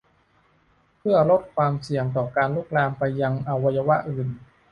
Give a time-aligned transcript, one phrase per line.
[0.99, 4.27] เพื่อลดความเสี่ยงต่อการลุกลามไปยังอวัยวะอื่น